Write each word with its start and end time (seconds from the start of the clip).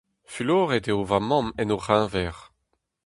Fuloret 0.33 0.89
eo 0.91 1.01
va 1.09 1.19
mamm 1.27 1.47
en 1.61 1.73
o 1.75 1.77
c'heñver. 1.85 2.35